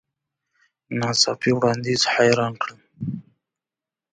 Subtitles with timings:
[0.97, 2.79] نا څاپي وړاندیز حیران کړم.